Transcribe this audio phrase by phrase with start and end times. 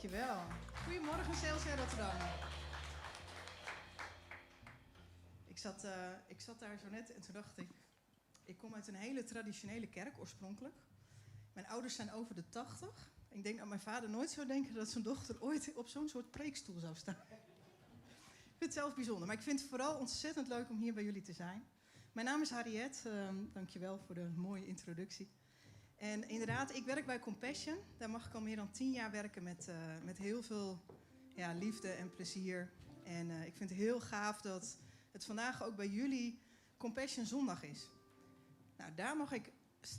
[0.00, 0.38] Dankjewel.
[0.84, 2.16] Goedemorgen, CLC Rotterdam.
[5.46, 5.90] Ik zat, uh,
[6.26, 7.68] ik zat daar zo net en toen dacht ik...
[8.44, 10.74] Ik kom uit een hele traditionele kerk oorspronkelijk.
[11.52, 13.10] Mijn ouders zijn over de 80.
[13.28, 16.30] Ik denk dat mijn vader nooit zou denken dat zijn dochter ooit op zo'n soort
[16.30, 17.24] preekstoel zou staan.
[17.24, 21.04] Ik vind het zelf bijzonder, maar ik vind het vooral ontzettend leuk om hier bij
[21.04, 21.64] jullie te zijn.
[22.12, 25.30] Mijn naam is Harriet, uh, dankjewel voor de mooie introductie.
[26.00, 27.78] En inderdaad, ik werk bij Compassion.
[27.96, 30.80] Daar mag ik al meer dan tien jaar werken met, uh, met heel veel
[31.34, 32.72] ja, liefde en plezier.
[33.02, 34.78] En uh, ik vind het heel gaaf dat
[35.12, 36.38] het vandaag ook bij jullie
[36.76, 37.90] Compassion Zondag is.
[38.76, 39.52] Nou, daar mag ik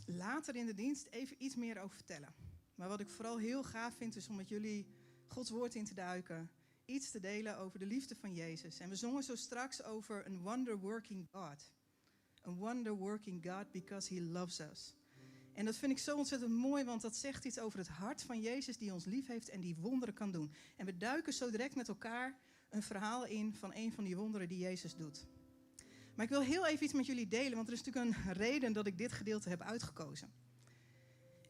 [0.05, 2.33] later in de dienst even iets meer over vertellen.
[2.75, 4.88] Maar wat ik vooral heel gaaf vind, is om met jullie
[5.27, 6.52] Gods woord in te duiken.
[6.86, 8.80] Iets te delen over de liefde van Jezus.
[8.80, 11.72] En we zongen zo straks over een wonder-working God.
[12.47, 14.99] A wonder-working God because He loves us.
[15.61, 18.41] En dat vind ik zo ontzettend mooi, want dat zegt iets over het hart van
[18.41, 20.52] Jezus die ons lief heeft en die wonderen kan doen.
[20.75, 22.35] En we duiken zo direct met elkaar
[22.69, 25.27] een verhaal in van een van die wonderen die Jezus doet.
[26.16, 28.73] Maar ik wil heel even iets met jullie delen, want er is natuurlijk een reden
[28.73, 30.33] dat ik dit gedeelte heb uitgekozen.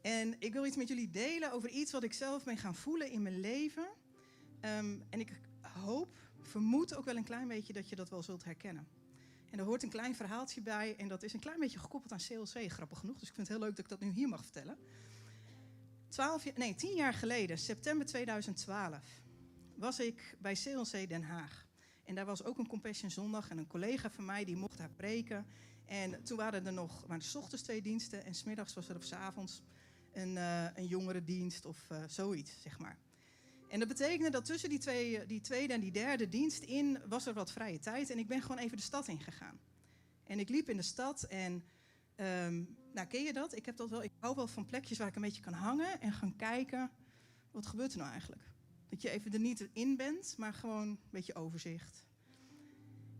[0.02, 3.12] En ik wil iets met jullie delen over iets wat ik zelf ben gaan voelen
[3.12, 3.88] in mijn leven.
[4.62, 8.44] Um, en ik hoop, vermoed ook wel een klein beetje dat je dat wel zult
[8.44, 8.88] herkennen.
[9.52, 12.20] En er hoort een klein verhaaltje bij en dat is een klein beetje gekoppeld aan
[12.28, 13.20] CLC, grappig genoeg.
[13.20, 14.78] Dus ik vind het heel leuk dat ik dat nu hier mag vertellen.
[16.10, 19.22] 12, nee, 10 jaar geleden, september 2012,
[19.76, 21.68] was ik bij CLC Den Haag.
[22.04, 24.90] En daar was ook een Compassion Zondag en een collega van mij die mocht daar
[24.90, 25.46] preken.
[25.86, 29.04] En toen waren er nog, waren s ochtends twee diensten en smiddags was er of
[29.04, 29.62] s avonds
[30.12, 32.98] een, uh, een jongerendienst of uh, zoiets, zeg maar.
[33.72, 37.26] En dat betekende dat tussen die, twee, die tweede en die derde dienst in was
[37.26, 38.10] er wat vrije tijd.
[38.10, 39.60] En ik ben gewoon even de stad ingegaan.
[40.24, 41.64] En ik liep in de stad en,
[42.16, 43.56] um, nou ken je dat?
[43.56, 46.02] Ik, heb dat wel, ik hou wel van plekjes waar ik een beetje kan hangen
[46.02, 46.92] en gaan kijken.
[47.52, 48.42] Wat gebeurt er nou eigenlijk?
[48.90, 52.06] Dat je even er niet in bent, maar gewoon een beetje overzicht.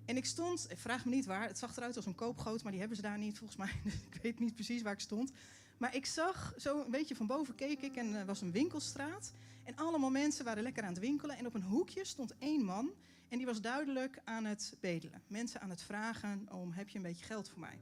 [0.06, 2.80] En ik stond, vraag me niet waar, het zag eruit als een koopgoot, maar die
[2.80, 3.82] hebben ze daar niet volgens mij.
[3.84, 5.32] Dus ik weet niet precies waar ik stond.
[5.78, 9.34] Maar ik zag, zo een beetje van boven keek ik en er was een winkelstraat.
[9.64, 11.38] En allemaal mensen waren lekker aan het winkelen.
[11.38, 12.94] En op een hoekje stond één man
[13.30, 15.24] en die was duidelijk aan het bedelen.
[15.28, 17.80] Mensen aan het vragen om, heb je een beetje geld voor mij?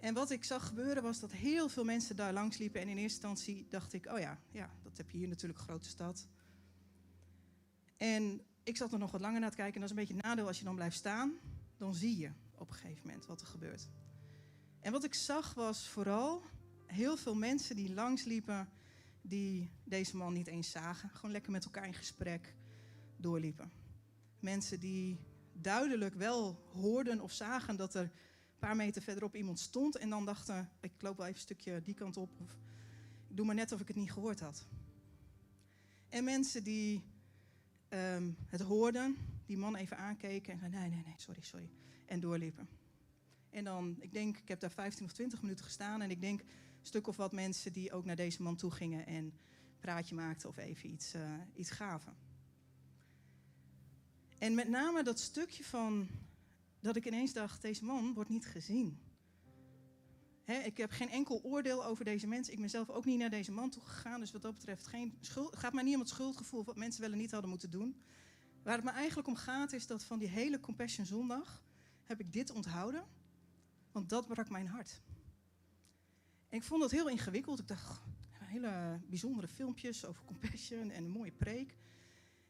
[0.00, 2.80] En wat ik zag gebeuren was dat heel veel mensen daar langs liepen.
[2.80, 5.88] En in eerste instantie dacht ik, oh ja, ja dat heb je hier natuurlijk, grote
[5.88, 6.28] stad.
[7.96, 9.74] En ik zat er nog wat langer naar te kijken.
[9.74, 11.32] En dat is een beetje het nadeel als je dan blijft staan.
[11.76, 13.88] Dan zie je op een gegeven moment wat er gebeurt.
[14.80, 16.42] En wat ik zag was vooral
[16.86, 18.68] heel veel mensen die langsliepen...
[19.28, 21.10] die deze man niet eens zagen.
[21.10, 22.54] Gewoon lekker met elkaar in gesprek
[23.16, 23.70] doorliepen.
[24.40, 25.18] Mensen die
[25.52, 29.96] duidelijk wel hoorden of zagen dat er een paar meter verderop iemand stond...
[29.96, 32.30] en dan dachten, ik loop wel even een stukje die kant op...
[32.40, 32.56] of
[33.28, 34.66] ik doe maar net of ik het niet gehoord had.
[36.08, 37.02] En mensen die
[37.88, 39.16] um, het hoorden,
[39.46, 41.70] die man even aankeken en zeiden: nee, nee, nee, sorry, sorry.
[42.06, 42.68] En doorliepen.
[43.50, 46.42] En dan, ik denk, ik heb daar 15 of 20 minuten gestaan en ik denk
[46.88, 49.32] stuk of wat mensen die ook naar deze man toe gingen en
[49.80, 52.16] praatje maakten of even iets, uh, iets gaven.
[54.38, 56.08] En met name dat stukje van
[56.80, 58.98] dat ik ineens dacht: deze man wordt niet gezien.
[60.44, 62.52] Ik heb geen enkel oordeel over deze mensen.
[62.52, 64.20] Ik ben zelf ook niet naar deze man toe gegaan.
[64.20, 67.12] Dus wat dat betreft geen schuld, gaat mij niet om het schuldgevoel wat mensen wel
[67.12, 68.02] en niet hadden moeten doen.
[68.62, 71.62] Waar het me eigenlijk om gaat is dat van die hele Compassion Zondag
[72.02, 73.04] heb ik dit onthouden.
[73.92, 75.00] Want dat brak mijn hart.
[76.48, 77.58] En ik vond dat heel ingewikkeld.
[77.58, 78.00] Ik dacht,
[78.48, 81.76] hele bijzondere filmpjes over Compassion en een mooie preek.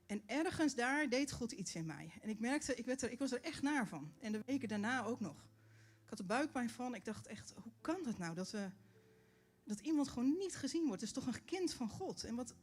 [0.06, 2.12] En ergens daar deed God iets in mij.
[2.22, 4.12] En ik merkte, ik, werd er, ik was er echt naar van.
[4.20, 5.36] En de weken daarna ook nog.
[6.02, 6.94] Ik had er buikpijn van.
[6.94, 8.34] Ik dacht echt, hoe kan dat nou?
[8.34, 8.70] Dat, we,
[9.64, 11.00] dat iemand gewoon niet gezien wordt.
[11.00, 12.24] Het is toch een kind van God.
[12.24, 12.54] En wat,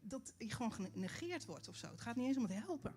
[0.00, 1.86] dat hij gewoon genegeerd wordt of zo.
[1.86, 2.94] Het gaat niet eens om het helpen.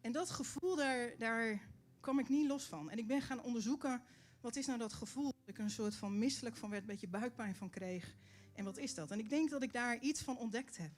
[0.00, 1.68] En dat gevoel, daar, daar
[2.00, 2.90] kwam ik niet los van.
[2.90, 4.02] En ik ben gaan onderzoeken,
[4.44, 5.24] wat is nou dat gevoel?
[5.24, 8.16] Dat ik een soort van misselijk van werd, een beetje buikpijn van kreeg.
[8.52, 9.10] En wat is dat?
[9.10, 10.90] En ik denk dat ik daar iets van ontdekt heb.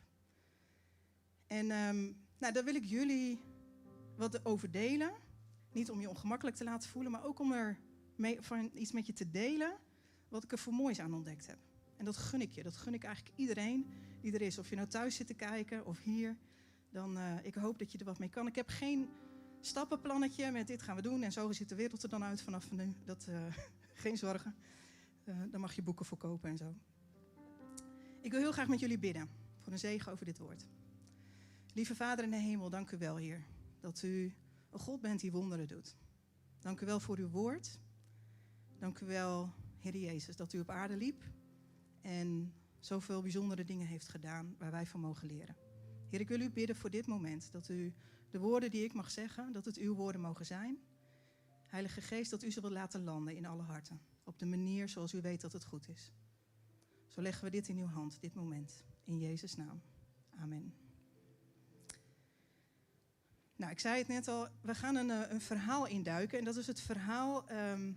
[1.47, 3.41] En um, nou, daar wil ik jullie
[4.16, 5.13] wat over delen.
[5.72, 7.78] Niet om je ongemakkelijk te laten voelen, maar ook om er
[8.16, 9.77] mee, van iets met je te delen
[10.28, 11.59] wat ik er voor moois aan ontdekt heb.
[11.97, 12.63] En dat gun ik je.
[12.63, 14.59] Dat gun ik eigenlijk iedereen die er is.
[14.59, 16.37] Of je nou thuis zit te kijken of hier.
[16.91, 18.47] Dan uh, ik hoop dat je er wat mee kan.
[18.47, 19.09] Ik heb geen
[19.66, 22.71] stappenplannetje met dit gaan we doen en zo ziet de wereld er dan uit vanaf
[22.71, 22.95] nu.
[23.04, 23.47] Dat, uh,
[24.03, 24.54] geen zorgen.
[25.24, 26.74] Uh, daar mag je boeken voor kopen en zo.
[28.21, 29.28] Ik wil heel graag met jullie bidden
[29.60, 30.66] voor een zegen over dit woord.
[31.72, 33.45] Lieve Vader in de hemel, dank u wel, Heer,
[33.80, 34.34] dat u
[34.71, 35.97] een God bent die wonderen doet.
[36.59, 37.78] Dank u wel voor uw woord.
[38.78, 41.22] Dank u wel, Heer Jezus, dat u op aarde liep
[42.01, 45.57] en zoveel bijzondere dingen heeft gedaan waar wij van mogen leren.
[46.09, 47.95] Heer, ik wil u bidden voor dit moment dat u
[48.31, 50.78] de woorden die ik mag zeggen, dat het uw woorden mogen zijn.
[51.67, 54.01] Heilige Geest, dat u ze wil laten landen in alle harten.
[54.25, 56.13] Op de manier zoals u weet dat het goed is.
[57.07, 58.84] Zo leggen we dit in uw hand, dit moment.
[59.05, 59.83] In Jezus' naam.
[60.39, 60.75] Amen.
[63.57, 66.39] Nou, ik zei het net al, we gaan een, eh, een verhaal induiken.
[66.39, 67.93] En dat is het verhaal ehm,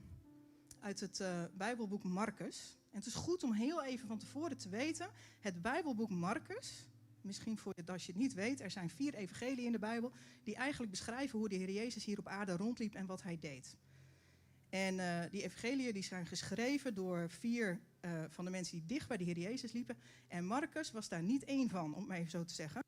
[0.80, 2.78] uit het uh, Bijbelboek Marcus.
[2.92, 5.10] En het is goed om heel even van tevoren te weten,
[5.40, 6.86] het Bijbelboek Marcus,
[7.30, 10.12] misschien voor je, als je het niet weet, er zijn vier evangelieën in de Bijbel
[10.44, 13.78] die eigenlijk beschrijven hoe de Heer Jezus hier op aarde rondliep en wat hij deed.
[14.70, 19.08] En uh, die evangeliën die zijn geschreven door vier uh, van de mensen die dicht
[19.08, 19.98] bij de Heer Jezus liepen.
[20.28, 22.84] En Marcus was daar niet één van, om het even zo te zeggen.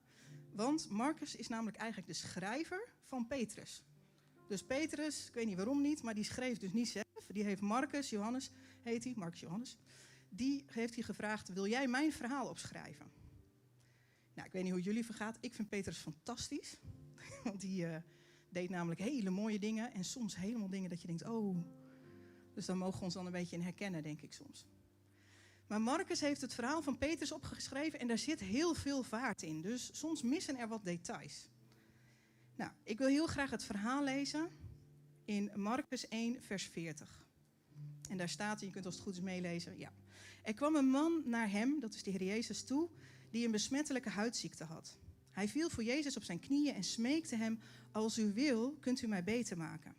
[0.54, 3.84] Want Marcus is namelijk eigenlijk de schrijver van Petrus.
[4.48, 7.26] Dus Petrus, ik weet niet waarom niet, maar die schreef dus niet zelf.
[7.28, 8.52] Die heeft Marcus, Johannes
[8.82, 9.78] heet hij, Marcus Johannes.
[10.30, 13.21] Die heeft hij gevraagd, wil jij mijn verhaal opschrijven?
[14.34, 15.38] Nou, ik weet niet hoe jullie vergaat.
[15.40, 16.78] Ik vind Petrus fantastisch.
[17.44, 17.96] Want die uh,
[18.50, 19.94] deed namelijk hele mooie dingen.
[19.94, 21.58] En soms helemaal dingen dat je denkt, oh.
[22.54, 24.66] Dus daar mogen we ons dan een beetje in herkennen, denk ik soms.
[25.68, 29.62] Maar Marcus heeft het verhaal van Petrus opgeschreven en daar zit heel veel vaart in.
[29.62, 31.50] Dus soms missen er wat details.
[32.56, 34.50] Nou, ik wil heel graag het verhaal lezen
[35.26, 37.26] in Marcus 1, vers 40.
[38.10, 39.94] En daar staat, je kunt als het goed is meelezen, ja.
[40.44, 42.90] Er kwam een man naar hem, dat is de Heer Jezus, toe,
[43.32, 44.98] die een besmettelijke huidziekte had.
[45.32, 47.60] Hij viel voor Jezus op zijn knieën en smeekte hem,
[47.92, 49.96] als u wil, kunt u mij beter maken.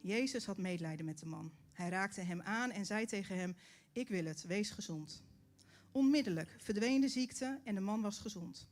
[0.00, 1.52] Jezus had medelijden met de man.
[1.72, 3.56] Hij raakte hem aan en zei tegen hem,
[3.92, 5.22] ik wil het, wees gezond.
[5.92, 8.68] Onmiddellijk verdween de ziekte en de man was gezond.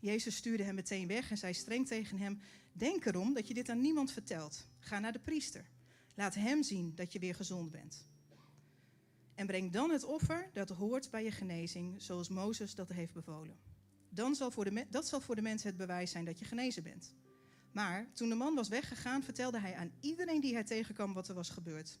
[0.00, 2.40] Jezus stuurde hem meteen weg en zei streng tegen hem:
[2.72, 4.66] Denk erom dat je dit aan niemand vertelt.
[4.78, 5.64] Ga naar de priester.
[6.14, 8.08] Laat hem zien dat je weer gezond bent.
[9.34, 13.56] En breng dan het offer dat hoort bij je genezing, zoals Mozes dat heeft bevolen.
[14.08, 16.82] Dan zal voor de, dat zal voor de mensen het bewijs zijn dat je genezen
[16.82, 17.14] bent.
[17.72, 21.34] Maar toen de man was weggegaan, vertelde hij aan iedereen die hij tegenkwam wat er
[21.34, 21.98] was gebeurd.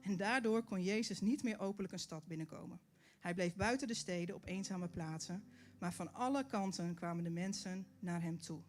[0.00, 2.80] En daardoor kon Jezus niet meer openlijk een stad binnenkomen.
[3.20, 5.44] Hij bleef buiten de steden op eenzame plaatsen,
[5.78, 8.62] maar van alle kanten kwamen de mensen naar hem toe.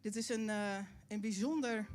[0.00, 0.78] Dit is een, uh,
[1.08, 1.88] een bijzonder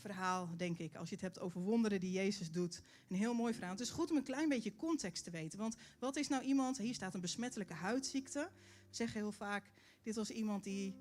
[0.00, 2.82] verhaal, denk ik, als je het hebt over wonderen die Jezus doet.
[3.08, 3.72] Een heel mooi verhaal.
[3.72, 5.58] Het is goed om een klein beetje context te weten.
[5.58, 8.50] Want wat is nou iemand, hier staat een besmettelijke huidziekte.
[8.88, 9.70] We zeggen heel vaak,
[10.02, 10.94] dit was iemand die,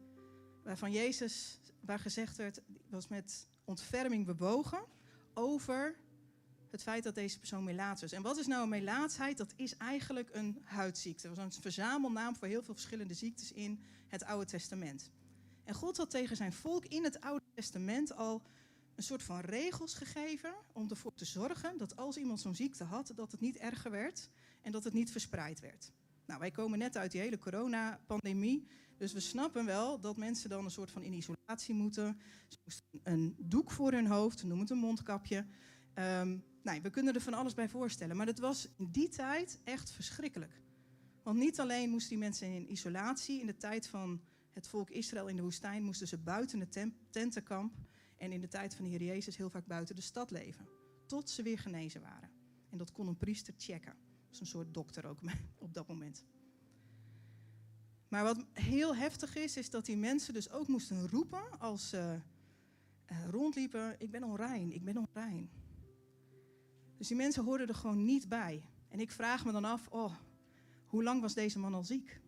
[0.63, 4.85] waarvan Jezus, waar gezegd werd, was met ontferming bewogen
[5.33, 5.95] over
[6.69, 8.11] het feit dat deze persoon melaats is.
[8.11, 9.37] En wat is nou een melaatsheid?
[9.37, 11.27] Dat is eigenlijk een huidziekte.
[11.27, 15.11] Dat was een verzamelnaam voor heel veel verschillende ziektes in het Oude Testament.
[15.63, 18.41] En God had tegen zijn volk in het Oude Testament al
[18.97, 23.11] een soort van regels gegeven om ervoor te zorgen dat als iemand zo'n ziekte had,
[23.15, 24.29] dat het niet erger werd
[24.61, 25.91] en dat het niet verspreid werd.
[26.25, 28.67] Nou, wij komen net uit die hele coronapandemie,
[28.97, 32.19] dus we snappen wel dat mensen dan een soort van in isolatie moeten.
[32.47, 35.45] Ze moesten een doek voor hun hoofd, noem het een mondkapje.
[35.95, 36.43] Um,
[36.81, 40.61] we kunnen er van alles bij voorstellen, maar dat was in die tijd echt verschrikkelijk.
[41.23, 44.21] Want niet alleen moesten die mensen in isolatie, in de tijd van
[44.53, 47.73] het volk Israël in de woestijn, moesten ze buiten het tentenkamp
[48.17, 50.67] en in de tijd van de Heer Jezus heel vaak buiten de stad leven.
[51.05, 52.29] Tot ze weer genezen waren.
[52.69, 53.95] En dat kon een priester checken.
[54.25, 55.19] Dat is een soort dokter ook
[55.65, 56.25] op dat moment.
[58.07, 62.19] Maar wat heel heftig is, is dat die mensen dus ook moesten roepen als ze
[63.11, 65.49] uh, rondliepen: Ik ben onrein, ik ben onrein.
[66.97, 68.63] Dus die mensen hoorden er gewoon niet bij.
[68.87, 70.15] En ik vraag me dan af: Oh,
[70.85, 72.21] hoe lang was deze man al ziek?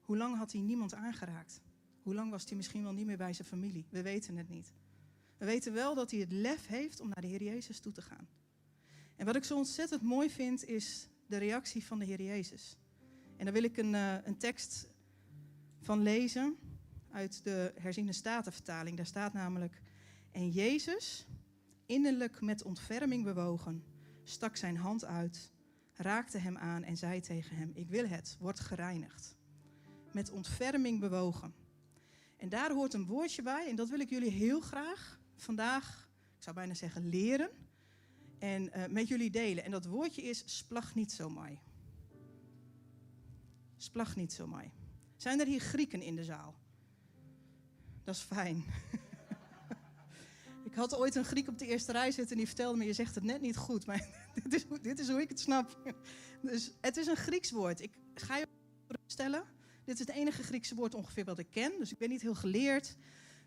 [0.00, 1.60] Hoe lang had hij niemand aangeraakt?
[2.02, 3.86] Hoe lang was hij misschien wel niet meer bij zijn familie?
[3.90, 4.74] We weten het niet.
[5.38, 8.02] We weten wel dat hij het lef heeft om naar de Heer Jezus toe te
[8.02, 8.28] gaan.
[9.16, 12.76] En wat ik zo ontzettend mooi vind, is de reactie van de Heer Jezus.
[13.36, 14.88] En daar wil ik een, uh, een tekst
[15.80, 16.56] van lezen
[17.10, 18.96] uit de herziende statenvertaling.
[18.96, 19.80] Daar staat namelijk:
[20.30, 21.26] En Jezus,
[21.86, 23.84] innerlijk met ontferming bewogen,
[24.24, 25.52] stak zijn hand uit,
[25.92, 29.36] raakte hem aan en zei tegen hem: Ik wil het, word gereinigd.
[30.12, 31.54] Met ontferming bewogen.
[32.36, 36.42] En daar hoort een woordje bij, en dat wil ik jullie heel graag vandaag, ik
[36.42, 37.50] zou bijna zeggen, leren
[38.38, 39.64] en uh, met jullie delen.
[39.64, 41.60] En dat woordje is splag niet zo mooi.
[43.76, 44.70] Splag niet zo mooi.
[45.16, 46.54] Zijn er hier Grieken in de zaal?
[48.04, 48.64] Dat is fijn.
[50.68, 52.92] ik had ooit een Griek op de eerste rij zitten en die vertelde me: Je
[52.92, 54.06] zegt het net niet goed, maar
[54.42, 55.94] dit is, dit is hoe ik het snap.
[56.42, 57.80] dus het is een Grieks woord.
[57.80, 58.48] Ik ga je
[59.06, 59.44] stellen.
[59.84, 62.34] Dit is het enige Griekse woord ongeveer wat ik ken, dus ik ben niet heel
[62.34, 62.96] geleerd.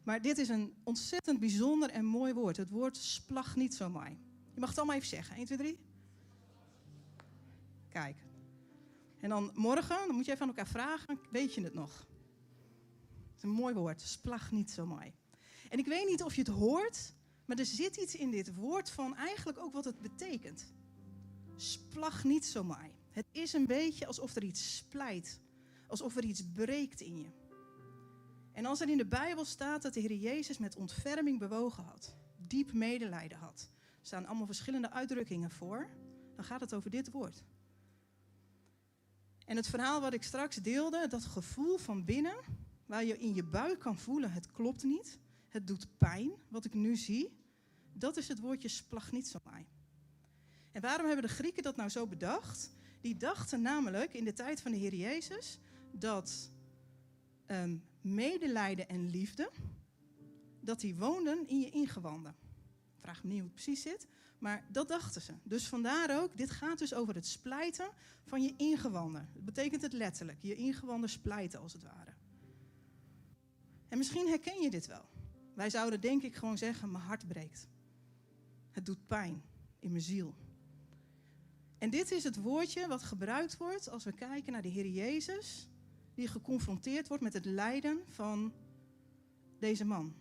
[0.04, 2.58] Maar dit is een ontzettend bijzonder en mooi woord.
[2.58, 4.10] Het woord splag niet zo mooi.
[4.54, 5.36] Je mag het allemaal even zeggen.
[5.36, 5.80] 1, 2, 3.
[7.90, 8.18] Kijk,
[9.18, 12.08] En dan morgen, dan moet je even aan elkaar vragen, weet je het nog?
[13.28, 15.14] Het is een mooi woord, splag niet zo mooi.
[15.70, 17.14] En ik weet niet of je het hoort,
[17.46, 20.74] maar er zit iets in dit woord van eigenlijk ook wat het betekent.
[21.56, 22.92] Splag niet zo mooi.
[23.12, 25.40] Het is een beetje alsof er iets splijt,
[25.88, 27.41] alsof er iets breekt in je.
[28.54, 32.16] En als er in de Bijbel staat dat de Heer Jezus met ontferming bewogen had,
[32.38, 35.90] diep medelijden had, er staan allemaal verschillende uitdrukkingen voor,
[36.36, 37.44] dan gaat het over dit woord.
[39.46, 42.36] En het verhaal wat ik straks deelde, dat gevoel van binnen,
[42.86, 46.74] waar je in je buik kan voelen, het klopt niet, het doet pijn, wat ik
[46.74, 47.40] nu zie,
[47.94, 49.66] dat is het woordje splagnitsomai.
[50.72, 52.72] En waarom hebben de Grieken dat nou zo bedacht?
[53.02, 55.60] Die dachten namelijk in de tijd van de Heer Jezus
[55.92, 56.52] dat
[57.48, 59.52] um, medelijden en liefde,
[60.60, 62.36] dat die woonden in je ingewanden.
[63.00, 65.34] Vraag me niet hoe het precies zit, maar dat dachten ze.
[65.44, 67.90] Dus vandaar ook, dit gaat dus over het splijten
[68.26, 69.30] van je ingewanden.
[69.34, 72.14] Dat betekent het letterlijk, je ingewanden splijten als het ware.
[73.88, 75.10] En misschien herken je dit wel.
[75.54, 77.68] Wij zouden denk ik gewoon zeggen, mijn hart breekt.
[78.72, 79.44] Het doet pijn
[79.80, 80.36] in mijn ziel.
[81.78, 85.68] En dit is het woordje wat gebruikt wordt als we kijken naar de Heer Jezus,
[86.22, 88.54] die geconfronteerd wordt met het lijden van
[89.60, 90.14] deze man.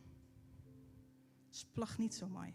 [1.51, 2.55] Splag niet zo mooi.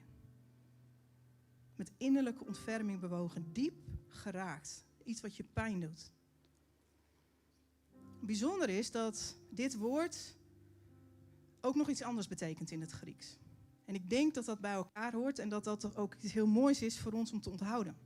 [1.76, 3.74] Met innerlijke ontferming bewogen, diep
[4.08, 4.86] geraakt.
[5.04, 6.12] Iets wat je pijn doet.
[8.22, 10.38] Bijzonder is dat dit woord
[11.62, 13.38] ook nog iets anders betekent in het Grieks.
[13.86, 16.82] En ik denk dat dat bij elkaar hoort en dat dat ook iets heel moois
[16.82, 17.98] is voor ons om te onthouden.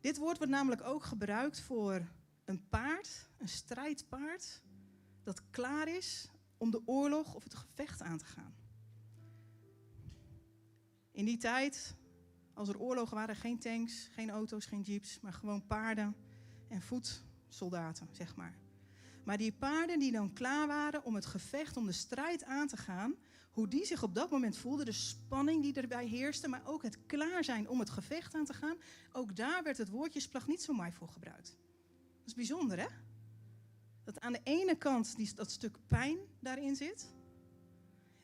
[0.00, 2.08] Dit woord wordt namelijk ook gebruikt voor
[2.46, 4.62] een paard, een strijdpaard,
[5.22, 8.54] dat klaar is om de oorlog of het gevecht aan te gaan.
[11.10, 11.96] In die tijd,
[12.54, 16.16] als er oorlogen waren, geen tanks, geen auto's, geen jeeps, maar gewoon paarden
[16.68, 18.58] en voetsoldaten, zeg maar.
[19.24, 22.76] Maar die paarden die dan klaar waren om het gevecht, om de strijd aan te
[22.76, 23.14] gaan,
[23.50, 27.06] hoe die zich op dat moment voelde, de spanning die erbij heerste, maar ook het
[27.06, 28.76] klaar zijn om het gevecht aan te gaan,
[29.12, 31.56] ook daar werd het woordje splag niet zo mooi voor gebruikt.
[32.26, 32.86] Dat is bijzonder, hè?
[34.04, 37.14] Dat aan de ene kant die, dat stuk pijn daarin zit,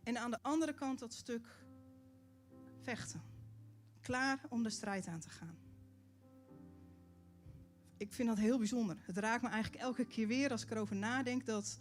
[0.02, 1.46] en aan de andere kant dat stuk
[2.80, 3.22] vechten.
[4.00, 5.58] Klaar om de strijd aan te gaan.
[7.96, 8.96] Ik vind dat heel bijzonder.
[9.02, 11.78] Het raakt me eigenlijk elke keer weer als ik erover nadenk dat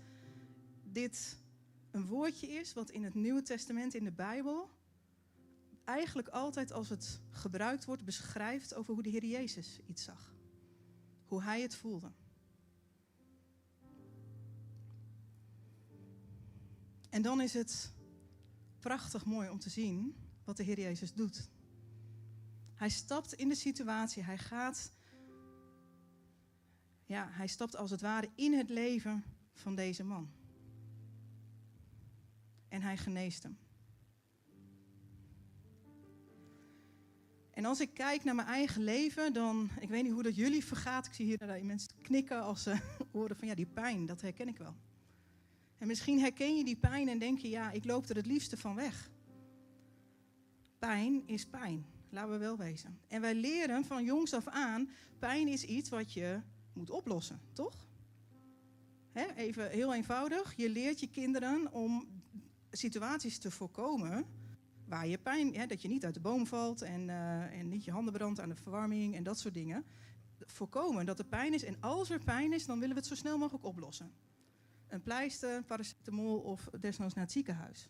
[0.83, 1.37] dit
[1.91, 4.69] een woordje is wat in het Nieuwe Testament in de Bijbel
[5.85, 10.40] eigenlijk altijd als het gebruikt wordt beschrijft over hoe de Heer Jezus iets zag.
[11.31, 12.11] Hoe hij het voelde.
[17.09, 17.93] En dan is het
[18.79, 21.49] prachtig mooi om te zien wat de Heer Jezus doet.
[22.73, 24.91] Hij stapt in de situatie, hij gaat,
[27.05, 29.23] ja, hij stapt als het ware in het leven
[29.53, 30.31] van deze man
[32.67, 33.57] en hij geneest hem.
[37.61, 40.65] En als ik kijk naar mijn eigen leven, dan, ik weet niet hoe dat jullie
[40.65, 41.05] vergaat.
[41.05, 42.75] Ik zie hier mensen knikken als ze
[43.11, 44.75] horen van ja, die pijn, dat herken ik wel.
[45.77, 48.57] En misschien herken je die pijn en denk je, ja, ik loop er het liefste
[48.57, 49.09] van weg.
[50.79, 52.99] Pijn is pijn, laten we wel wezen.
[53.07, 54.89] En wij leren van jongs af aan,
[55.19, 56.39] pijn is iets wat je
[56.73, 57.87] moet oplossen, toch?
[59.35, 62.07] even heel eenvoudig, je leert je kinderen om
[62.71, 64.25] situaties te voorkomen
[64.91, 67.83] waar je pijn, hè, dat je niet uit de boom valt en, uh, en niet
[67.83, 69.85] je handen brandt aan de verwarming en dat soort dingen.
[70.39, 73.15] Voorkomen dat er pijn is en als er pijn is, dan willen we het zo
[73.15, 74.11] snel mogelijk oplossen.
[74.87, 77.89] Een pleister, paracetamol of desnoods naar het ziekenhuis.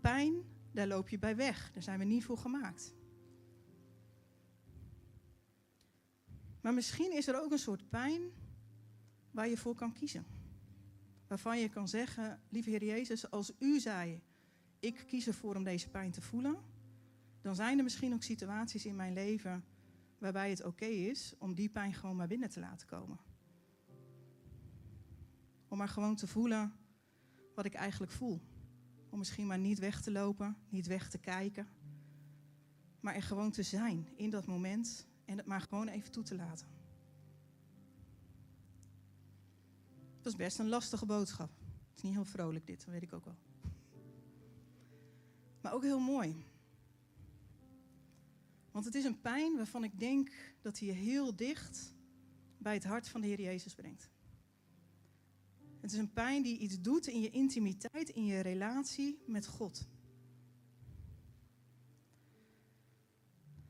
[0.00, 1.70] Pijn, daar loop je bij weg.
[1.72, 2.94] Daar zijn we niet voor gemaakt.
[6.60, 8.20] Maar misschien is er ook een soort pijn
[9.30, 10.26] waar je voor kan kiezen
[11.30, 14.22] waarvan je kan zeggen, lieve Heer Jezus, als u zei,
[14.80, 16.56] ik kies ervoor om deze pijn te voelen,
[17.40, 19.64] dan zijn er misschien ook situaties in mijn leven
[20.18, 23.18] waarbij het oké is om die pijn gewoon maar binnen te laten komen.
[25.68, 26.72] Om maar gewoon te voelen
[27.54, 28.40] wat ik eigenlijk voel.
[29.10, 31.68] Om misschien maar niet weg te lopen, niet weg te kijken,
[33.00, 36.34] maar er gewoon te zijn in dat moment en het maar gewoon even toe te
[36.34, 36.66] laten.
[40.20, 41.50] Dat is best een lastige boodschap.
[41.88, 43.49] Het is niet heel vrolijk dit, dat weet ik ook wel.
[45.60, 46.44] Maar ook heel mooi.
[48.70, 51.94] Want het is een pijn waarvan ik denk dat hij je heel dicht
[52.58, 54.10] bij het hart van de Heer Jezus brengt.
[55.80, 59.88] Het is een pijn die iets doet in je intimiteit, in je relatie met God.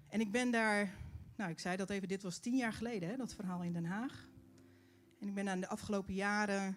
[0.09, 0.95] En ik ben daar,
[1.37, 3.85] nou ik zei dat even, dit was tien jaar geleden, hè, dat verhaal in Den
[3.85, 4.29] Haag.
[5.19, 6.77] ik ben aan de afgelopen jaren,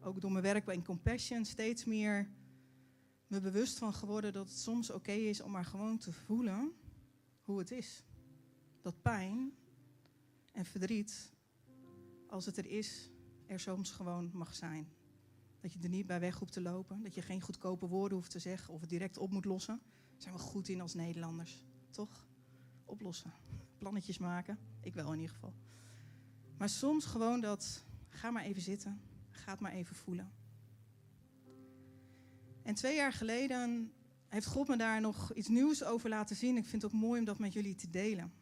[0.00, 2.28] ook door mijn werk bij Compassion, steeds meer
[3.26, 6.72] me bewust van geworden dat het soms oké is om maar gewoon te voelen
[7.44, 8.02] hoe het is.
[8.82, 9.52] Dat pijn
[10.52, 11.32] en verdriet,
[12.28, 13.10] als het er is,
[13.46, 14.88] er soms gewoon mag zijn.
[15.60, 18.30] Dat je er niet bij weg hoeft te lopen, dat je geen goedkope woorden hoeft
[18.30, 19.80] te zeggen of het direct op moet lossen.
[20.10, 22.28] Daar zijn we goed in als Nederlanders, toch?
[22.84, 23.32] Oplossen,
[23.78, 25.54] plannetjes maken, ik wel in ieder geval.
[26.56, 30.32] Maar soms gewoon dat, ga maar even zitten, ga het maar even voelen.
[32.66, 33.92] En twee jaar geleden
[34.28, 36.56] heeft God me daar nog iets nieuws over laten zien.
[36.56, 38.32] Ik vind het ook mooi om dat met jullie te delen.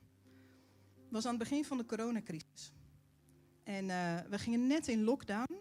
[0.94, 2.72] Het was aan het begin van de coronacrisis.
[3.62, 5.56] En uh, we gingen net in lockdown.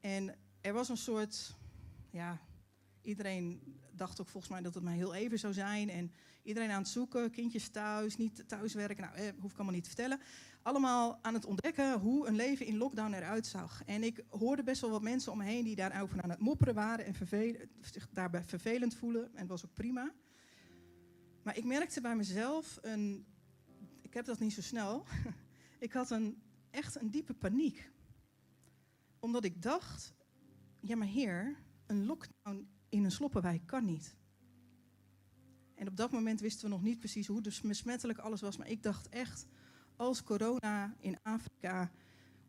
[0.00, 1.56] En er was een soort,
[2.10, 2.40] ja,
[3.02, 5.90] iedereen dacht ook volgens mij dat het maar heel even zou zijn.
[5.90, 9.84] En iedereen aan het zoeken, kindjes thuis, niet thuiswerken, nou, eh, hoef ik allemaal niet
[9.84, 10.20] te vertellen
[10.62, 13.82] allemaal aan het ontdekken hoe een leven in lockdown eruit zag.
[13.84, 16.74] En ik hoorde best wel wat mensen om me heen die daarover aan het mopperen
[16.74, 17.14] waren en
[17.80, 19.24] zich daarbij vervelend voelen.
[19.24, 20.12] En dat was ook prima.
[21.42, 23.26] Maar ik merkte bij mezelf een.
[24.00, 25.04] Ik heb dat niet zo snel.
[25.78, 27.90] ik had een, echt een diepe paniek.
[29.20, 30.14] Omdat ik dacht:
[30.80, 31.56] ja, maar heer,
[31.86, 34.16] een lockdown in een sloppenwijk kan niet.
[35.82, 38.56] En op dat moment wisten we nog niet precies hoe dus besmettelijk alles was.
[38.56, 39.46] Maar ik dacht echt
[39.96, 41.90] als corona in Afrika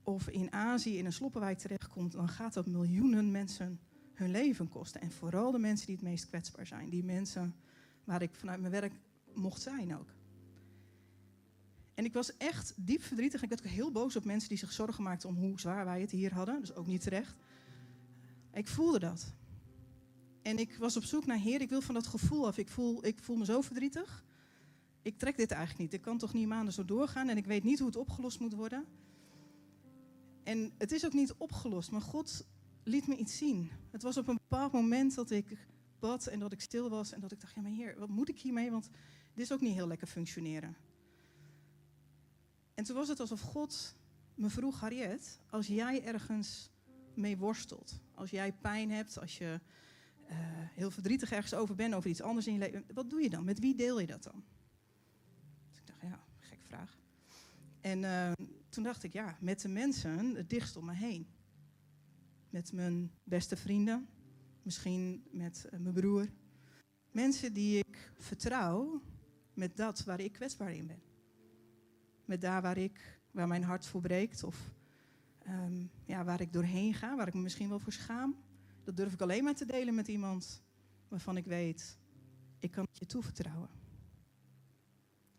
[0.04, 3.80] of in Azië in een sloppenwijk terechtkomt, dan gaat dat miljoenen mensen
[4.13, 5.02] hun leven kosten.
[5.02, 6.90] En vooral de mensen die het meest kwetsbaar zijn.
[6.90, 7.56] Die mensen
[8.04, 8.94] waar ik vanuit mijn werk
[9.34, 10.13] mocht zijn ook.
[11.94, 13.44] En ik was echt diep verdrietig.
[13.44, 16.02] Ik werd ook heel boos op mensen die zich zorgen maakten om hoe zwaar wij
[16.02, 16.60] het hier hadden.
[16.60, 17.36] Dus ook niet terecht.
[18.52, 19.34] Ik voelde dat.
[20.43, 22.57] En ik was op zoek naar Heer, ik wil van dat gevoel af.
[22.57, 24.23] Ik voel, ik voel me zo verdrietig
[25.03, 25.93] ik trek dit eigenlijk niet.
[25.93, 28.53] Ik kan toch niet maanden zo doorgaan en ik weet niet hoe het opgelost moet
[28.53, 28.85] worden.
[30.43, 32.45] En het is ook niet opgelost, maar God
[32.83, 33.69] liet me iets zien.
[33.91, 35.58] Het was op een bepaald moment dat ik
[35.99, 38.29] bad en dat ik stil was en dat ik dacht, ja maar heer, wat moet
[38.29, 38.71] ik hiermee?
[38.71, 38.89] Want
[39.34, 40.75] dit is ook niet heel lekker functioneren.
[42.73, 43.95] En toen was het alsof God
[44.36, 46.71] me vroeg, Harriet, als jij ergens
[47.13, 49.60] mee worstelt, als jij pijn hebt, als je
[50.29, 50.38] uh,
[50.73, 53.43] heel verdrietig ergens over bent, over iets anders in je leven, wat doe je dan?
[53.43, 54.43] Met wie deel je dat dan?
[57.83, 58.31] En uh,
[58.69, 61.27] toen dacht ik, ja, met de mensen het dichtst om me heen.
[62.49, 64.07] Met mijn beste vrienden,
[64.62, 66.29] misschien met uh, mijn broer.
[67.12, 69.01] Mensen die ik vertrouw
[69.53, 71.01] met dat waar ik kwetsbaar in ben.
[72.25, 74.73] Met daar waar, ik, waar mijn hart voor breekt of
[75.47, 78.42] um, ja, waar ik doorheen ga, waar ik me misschien wel voor schaam.
[78.84, 80.62] Dat durf ik alleen maar te delen met iemand
[81.08, 81.98] waarvan ik weet,
[82.60, 83.69] ik kan het je toevertrouwen.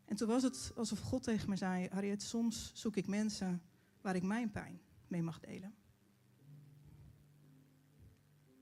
[0.04, 3.62] En toen was het alsof God tegen me zei: Harriet, soms zoek ik mensen
[4.00, 5.74] waar ik mijn pijn mee mag delen.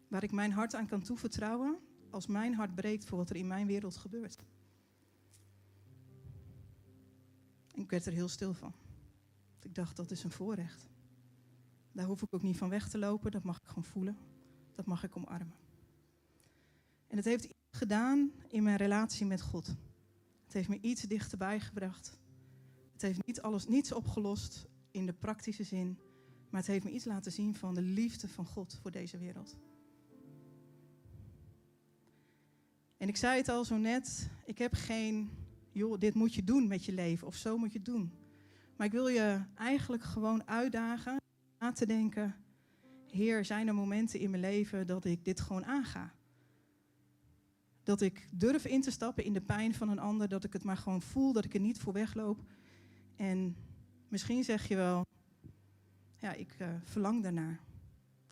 [0.08, 1.78] Waar ik mijn hart aan kan toevertrouwen
[2.10, 4.36] als mijn hart breekt voor wat er in mijn wereld gebeurt.
[7.74, 8.74] En ik werd er heel stil van.
[9.62, 10.88] Ik dacht, dat is een voorrecht.
[11.92, 14.16] Daar hoef ik ook niet van weg te lopen, dat mag ik gewoon voelen.
[14.74, 15.54] Dat mag ik omarmen.
[17.06, 19.66] En het heeft iets gedaan in mijn relatie met God.
[20.44, 22.18] Het heeft me iets dichterbij gebracht.
[22.92, 25.98] Het heeft niet alles, niets opgelost in de praktische zin,
[26.50, 29.56] maar het heeft me iets laten zien van de liefde van God voor deze wereld.
[32.96, 35.30] En ik zei het al zo net, ik heb geen,
[35.72, 38.12] joh, dit moet je doen met je leven of zo moet je het doen.
[38.76, 41.16] Maar ik wil je eigenlijk gewoon uitdagen
[41.58, 42.34] na te denken,
[43.12, 46.14] Heer, zijn er momenten in mijn leven dat ik dit gewoon aanga?
[47.82, 50.28] Dat ik durf in te stappen in de pijn van een ander.
[50.28, 52.44] Dat ik het maar gewoon voel, dat ik er niet voor wegloop.
[53.16, 53.56] En
[54.08, 55.06] misschien zeg je wel,
[56.16, 57.60] ja, ik uh, verlang daarnaar.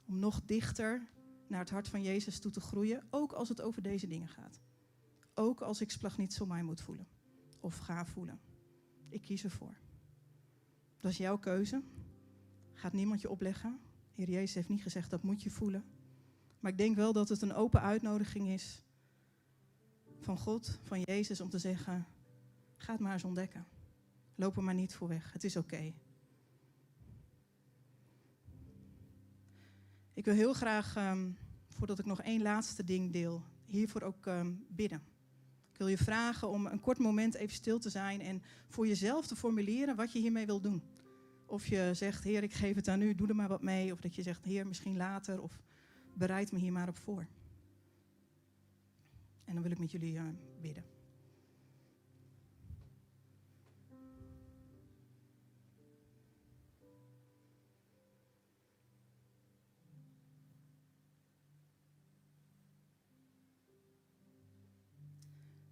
[0.06, 1.08] Om nog dichter
[1.46, 3.02] naar het hart van Jezus toe te groeien.
[3.10, 4.60] Ook als het over deze dingen gaat.
[5.34, 5.96] Ook als ik
[6.46, 7.06] mij moet voelen.
[7.60, 8.40] Of ga voelen.
[9.08, 9.74] Ik kies ervoor.
[11.00, 11.82] Dat is jouw keuze.
[12.72, 13.80] Gaat niemand je opleggen.
[14.28, 15.84] Jezus heeft niet gezegd dat moet je voelen.
[16.60, 18.82] Maar ik denk wel dat het een open uitnodiging is
[20.20, 22.06] van God, van Jezus, om te zeggen:
[22.76, 23.66] ga het maar eens ontdekken.
[24.34, 25.32] Loop er maar niet voor weg.
[25.32, 25.92] Het is oké.
[30.12, 31.36] Ik wil heel graag, um,
[31.68, 35.02] voordat ik nog één laatste ding deel, hiervoor ook um, bidden.
[35.72, 39.26] Ik wil je vragen om een kort moment even stil te zijn en voor jezelf
[39.26, 40.82] te formuleren wat je hiermee wil doen.
[41.50, 43.92] Of je zegt, Heer, ik geef het aan u, doe er maar wat mee.
[43.92, 45.42] Of dat je zegt, Heer, misschien later.
[45.42, 45.60] Of
[46.14, 47.26] bereid me hier maar op voor.
[49.44, 50.24] En dan wil ik met jullie eh,
[50.60, 50.84] bidden.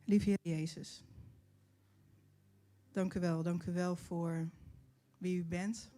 [0.05, 1.05] Lieve Heer Jezus,
[2.93, 4.49] dank u wel, dank u wel voor
[5.18, 5.90] wie u bent.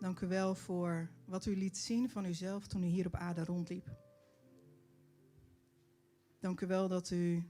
[0.00, 3.44] Dank u wel voor wat u liet zien van uzelf toen u hier op aarde
[3.44, 3.96] rondliep.
[6.40, 7.48] Dank u wel dat u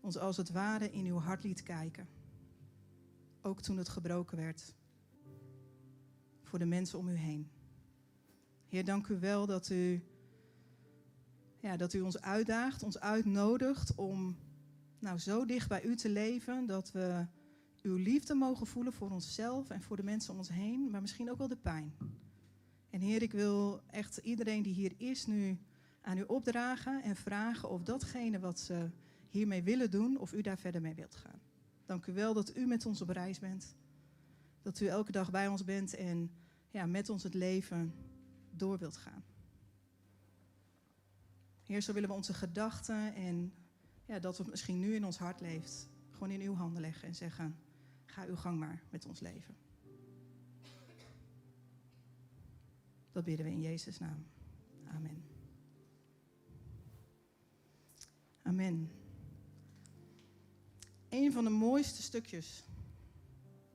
[0.00, 2.08] ons als het ware in uw hart liet kijken.
[3.42, 4.74] Ook toen het gebroken werd.
[6.42, 7.50] Voor de mensen om u heen.
[8.68, 10.02] Heer, dank u wel dat u,
[11.60, 14.36] ja, dat u ons uitdaagt, ons uitnodigt om
[14.98, 17.26] nou, zo dicht bij u te leven dat we
[17.82, 21.30] uw liefde mogen voelen voor onszelf en voor de mensen om ons heen, maar misschien
[21.30, 21.92] ook wel de pijn.
[22.90, 25.58] En Heer, ik wil echt iedereen die hier is nu
[26.00, 28.90] aan u opdragen en vragen of datgene wat ze
[29.28, 31.40] hiermee willen doen, of u daar verder mee wilt gaan.
[31.84, 33.74] Dank u wel dat u met ons op reis bent.
[34.62, 36.30] Dat u elke dag bij ons bent en
[36.70, 37.94] ja, met ons het leven
[38.50, 39.24] door wilt gaan.
[41.62, 43.52] Heer, zo willen we onze gedachten en
[44.04, 47.14] ja, dat wat misschien nu in ons hart leeft, gewoon in uw handen leggen en
[47.14, 47.56] zeggen,
[48.10, 49.54] ga uw gang maar met ons leven.
[53.12, 54.26] Dat bidden we in Jezus' naam.
[54.84, 55.22] Amen.
[58.42, 58.90] Amen.
[61.08, 62.64] Een van de mooiste stukjes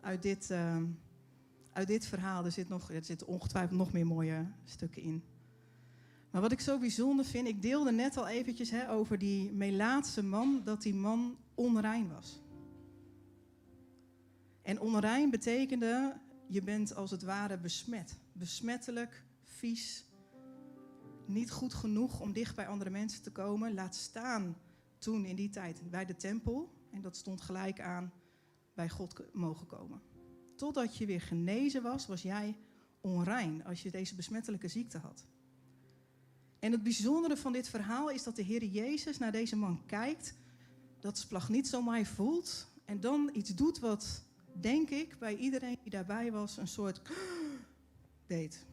[0.01, 0.83] uit dit, uh,
[1.71, 5.23] uit dit verhaal, er zit, nog, er zit ongetwijfeld nog meer mooie stukken in.
[6.31, 10.23] Maar wat ik zo bijzonder vind, ik deelde net al eventjes hè, over die Melaatse
[10.23, 12.41] man, dat die man onrein was.
[14.65, 18.17] En onrein betekende, je bent als het ware besmet.
[18.33, 20.05] Besmettelijk, vies,
[21.25, 23.73] niet goed genoeg om dicht bij andere mensen te komen.
[23.73, 24.57] Laat staan
[24.97, 26.73] toen in die tijd bij de tempel.
[26.91, 28.13] En dat stond gelijk aan
[28.73, 30.01] bij God mogen komen.
[30.55, 32.57] Totdat je weer genezen was, was jij
[33.01, 35.25] onrein als je deze besmettelijke ziekte had.
[36.59, 40.33] En het bijzondere van dit verhaal is dat de Heer Jezus naar deze man kijkt,
[40.99, 44.24] dat splag niet zo mij voelt en dan iets doet wat,
[44.61, 47.01] denk ik, bij iedereen die daarbij was, een soort
[48.27, 48.65] deed.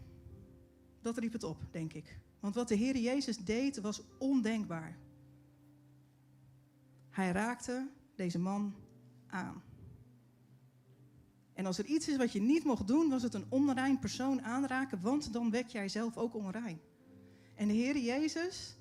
[1.01, 2.18] Dat riep het op, denk ik.
[2.40, 4.97] Want wat de Heer Jezus deed was ondenkbaar.
[7.11, 8.75] Hij raakte deze man
[9.27, 9.62] aan.
[11.53, 14.42] En als er iets is wat je niet mocht doen, was het een onrein persoon
[14.42, 16.81] aanraken, want dan wek jij zelf ook onrein.
[17.55, 18.77] En de Heer Jezus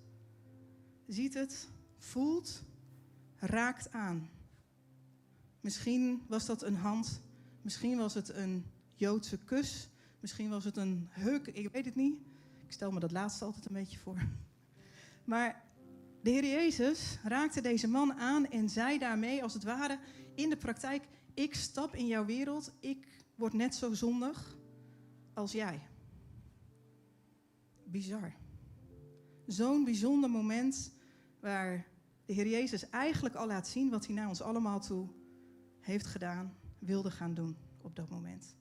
[1.08, 2.64] ziet het, voelt,
[3.36, 4.30] raakt aan.
[5.62, 7.21] Misschien was dat een hand,
[7.62, 12.15] misschien was het een Joodse kus, misschien was het een heuk, ik weet het niet.
[12.65, 14.28] Ik stel me dat laatste altijd een beetje voor.
[15.26, 15.63] Maar
[16.21, 20.00] de Heer Jezus raakte deze man aan en zei daarmee, als het ware,
[20.36, 24.56] in de praktijk: Ik stap in jouw wereld, ik word net zo zondig
[25.34, 25.82] als jij.
[27.84, 28.34] Bizar.
[29.45, 30.93] Zo'n bijzonder moment
[31.39, 31.88] waar
[32.26, 35.08] de Heer Jezus eigenlijk al laat zien wat hij naar ons allemaal toe
[35.82, 38.56] heeft gedaan, wilde gaan doen op dat moment.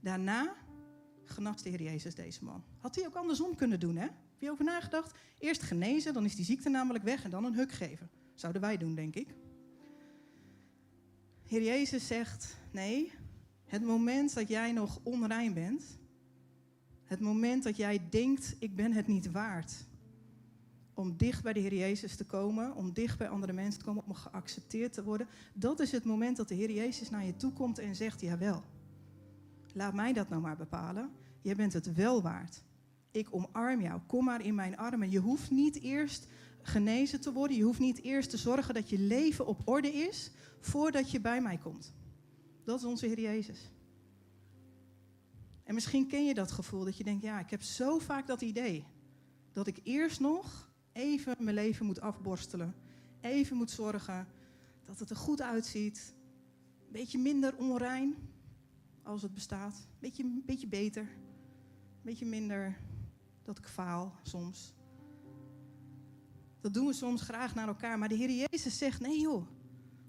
[0.00, 0.54] Daarna
[1.24, 2.64] genas de Heer Jezus deze man.
[2.78, 4.06] Had hij ook andersom kunnen doen, hè?
[4.06, 5.18] Heb je over nagedacht?
[5.38, 8.10] Eerst genezen, dan is die ziekte namelijk weg en dan een huk geven.
[8.34, 9.34] Zouden wij doen, denk ik.
[11.46, 13.12] Heer Jezus zegt: Nee,
[13.64, 15.98] het moment dat jij nog onrein bent,
[17.04, 19.84] het moment dat jij denkt: Ik ben het niet waard
[20.96, 24.04] om dicht bij de Heer Jezus te komen, om dicht bij andere mensen te komen,
[24.06, 27.52] om geaccepteerd te worden, dat is het moment dat de Heer Jezus naar je toe
[27.52, 28.62] komt en zegt: Jawel,
[29.72, 31.10] laat mij dat nou maar bepalen.
[31.42, 32.64] Je bent het wel waard
[33.16, 34.00] ik omarm jou.
[34.06, 35.10] Kom maar in mijn armen.
[35.10, 36.26] Je hoeft niet eerst
[36.62, 37.56] genezen te worden.
[37.56, 40.30] Je hoeft niet eerst te zorgen dat je leven op orde is
[40.60, 41.94] voordat je bij mij komt.
[42.64, 43.70] Dat is onze Heer Jezus.
[45.64, 48.42] En misschien ken je dat gevoel dat je denkt, ja, ik heb zo vaak dat
[48.42, 48.84] idee
[49.52, 52.74] dat ik eerst nog even mijn leven moet afborstelen.
[53.20, 54.26] Even moet zorgen
[54.84, 56.14] dat het er goed uitziet.
[56.86, 58.14] Een beetje minder onrein
[59.02, 59.74] als het bestaat.
[59.74, 61.02] Een beetje, beetje beter.
[61.02, 62.76] Een beetje minder
[63.42, 64.74] dat ik faal soms.
[66.60, 67.98] Dat doen we soms graag naar elkaar.
[67.98, 69.46] Maar de Heer Jezus zegt: nee joh,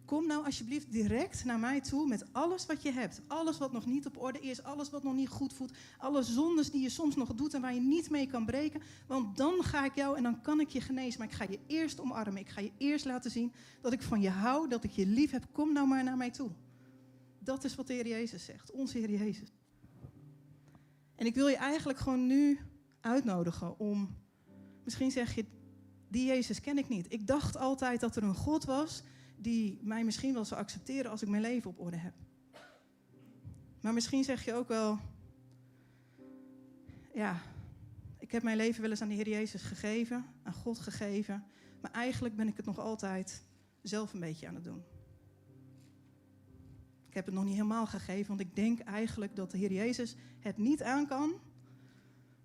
[0.07, 3.21] kom nou alsjeblieft direct naar mij toe met alles wat je hebt.
[3.27, 5.71] Alles wat nog niet op orde is, alles wat nog niet goed voelt.
[5.97, 8.81] Alle zondes die je soms nog doet en waar je niet mee kan breken.
[9.07, 11.19] Want dan ga ik jou en dan kan ik je genezen.
[11.19, 12.41] Maar ik ga je eerst omarmen.
[12.41, 15.31] Ik ga je eerst laten zien dat ik van je hou, dat ik je lief
[15.31, 15.47] heb.
[15.51, 16.51] Kom nou maar naar mij toe.
[17.39, 19.51] Dat is wat de Heer Jezus zegt, onze Heer Jezus.
[21.15, 22.59] En ik wil je eigenlijk gewoon nu
[23.01, 24.15] uitnodigen om.
[24.83, 25.45] Misschien zeg je,
[26.07, 27.13] die Jezus ken ik niet.
[27.13, 29.03] Ik dacht altijd dat er een God was
[29.37, 32.13] die mij misschien wel zou accepteren als ik mijn leven op orde heb.
[33.81, 34.99] Maar misschien zeg je ook wel,
[37.13, 37.41] ja,
[38.19, 41.43] ik heb mijn leven wel eens aan de Heer Jezus gegeven, aan God gegeven,
[41.81, 43.43] maar eigenlijk ben ik het nog altijd
[43.81, 44.83] zelf een beetje aan het doen.
[47.07, 50.15] Ik heb het nog niet helemaal gegeven, want ik denk eigenlijk dat de Heer Jezus
[50.39, 51.33] het niet aan kan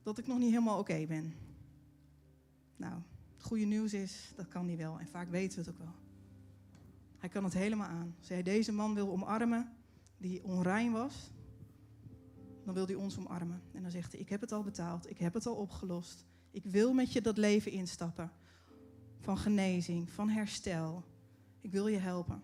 [0.02, 1.34] dat ik nog niet helemaal oké ben.
[2.76, 2.94] Nou,
[3.34, 4.98] het goede nieuws is, dat kan hij wel.
[4.98, 6.01] En vaak weten we het ook wel.
[7.22, 8.14] Hij kan het helemaal aan.
[8.18, 9.72] Als hij deze man wil omarmen,
[10.16, 11.30] die onrein was,
[12.64, 13.62] dan wil hij ons omarmen.
[13.72, 16.26] En dan zegt hij, ik heb het al betaald, ik heb het al opgelost.
[16.50, 18.32] Ik wil met je dat leven instappen.
[19.20, 21.04] Van genezing, van herstel.
[21.60, 22.42] Ik wil je helpen.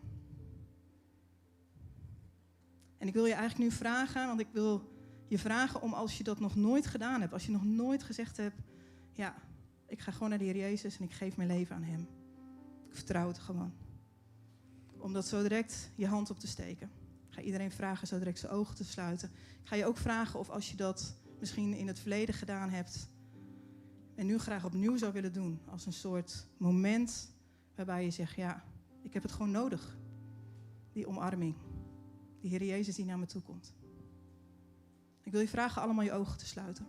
[2.99, 4.93] En ik wil je eigenlijk nu vragen, want ik wil
[5.29, 8.37] je vragen om als je dat nog nooit gedaan hebt, als je nog nooit gezegd
[8.37, 8.61] hebt,
[9.13, 9.35] ja,
[9.87, 12.09] ik ga gewoon naar de Heer Jezus en ik geef mijn leven aan Hem.
[12.89, 13.87] Ik vertrouw het gewoon.
[14.99, 16.91] Om dat zo direct je hand op te steken.
[17.29, 19.31] Ik ga iedereen vragen zo direct zijn ogen te sluiten.
[19.61, 23.09] Ik ga je ook vragen of als je dat misschien in het verleden gedaan hebt
[24.19, 27.33] en nu graag opnieuw zou willen doen, als een soort moment
[27.75, 28.65] waarbij je zegt, ja,
[29.03, 29.97] ik heb het gewoon nodig.
[30.93, 31.55] Die omarming.
[32.41, 33.73] Die Heer Jezus die naar me toe komt.
[35.23, 36.87] Ik wil je vragen allemaal je ogen te sluiten.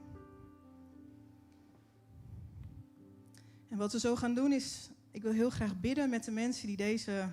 [3.68, 6.68] En wat we zo gaan doen is, ik wil heel graag bidden met de mensen
[6.68, 7.32] die deze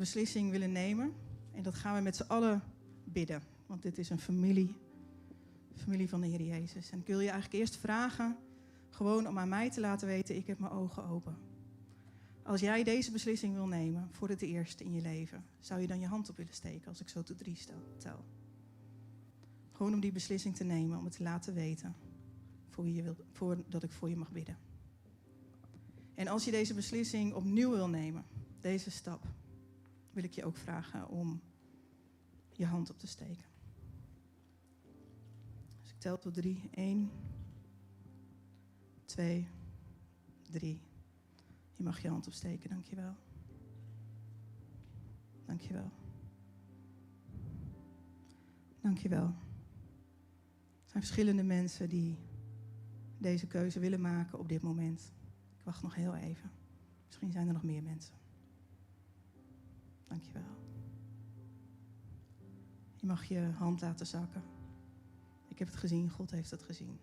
[0.00, 1.12] beslissing willen nemen.
[1.52, 2.62] En dat gaan we met z'n allen
[3.04, 4.74] bidden, want dit is een familie,
[5.74, 6.90] familie van de Heer Jezus.
[6.90, 8.36] En ik wil je eigenlijk eerst vragen,
[8.90, 11.36] gewoon om aan mij te laten weten, ik heb mijn ogen open.
[12.42, 16.00] Als jij deze beslissing wil nemen voor het eerst in je leven, zou je dan
[16.00, 17.58] je hand op willen steken als ik zo tot drie
[17.98, 18.24] tel?
[19.72, 21.94] Gewoon om die beslissing te nemen, om het te laten weten
[22.68, 24.56] voor je wil, voordat ik voor je mag bidden.
[26.14, 28.24] En als je deze beslissing opnieuw wil nemen,
[28.60, 29.26] deze stap,
[30.20, 31.40] wil ik je ook vragen om
[32.52, 33.44] je hand op te steken.
[35.80, 36.68] Dus ik tel tot drie.
[36.70, 37.10] Eén,
[39.04, 39.48] twee,
[40.42, 40.80] drie.
[41.72, 43.16] Je mag je hand opsteken, dankjewel.
[45.44, 45.90] Dankjewel.
[48.80, 49.26] Dankjewel.
[50.84, 52.18] Er zijn verschillende mensen die
[53.18, 55.12] deze keuze willen maken op dit moment.
[55.58, 56.50] Ik wacht nog heel even.
[57.06, 58.19] Misschien zijn er nog meer mensen.
[60.10, 60.42] Dankjewel.
[62.96, 64.42] Je mag je hand laten zakken.
[65.48, 66.98] Ik heb het gezien, God heeft het gezien.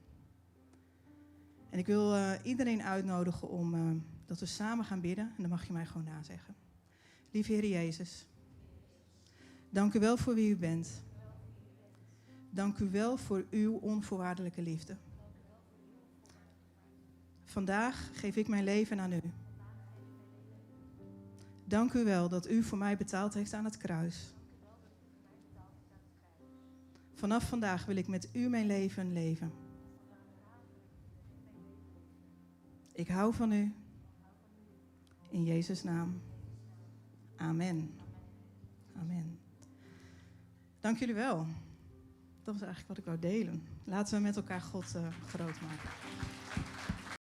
[1.70, 3.92] En ik wil uh, iedereen uitnodigen om uh,
[4.26, 5.26] dat we samen gaan bidden.
[5.26, 6.56] En dan mag je mij gewoon nazeggen.
[7.32, 8.26] Lieve Heer Jezus,
[9.70, 11.04] dank u wel voor wie u bent.
[12.50, 14.98] Dank u wel voor uw onvoorwaardelijke liefde.
[17.44, 19.22] Vandaag geef ik mijn leven aan u.
[21.68, 24.34] Dank u wel dat u voor mij betaald heeft aan het kruis.
[27.14, 29.52] Vanaf vandaag wil ik met u mijn leven leven.
[32.92, 33.74] Ik hou van u.
[35.30, 36.22] In Jezus' naam.
[37.36, 37.92] Amen.
[39.00, 39.40] Amen.
[40.80, 41.46] Dank jullie wel.
[42.44, 43.64] Dat was eigenlijk wat ik wou delen.
[43.84, 45.90] Laten we met elkaar God uh, groot maken.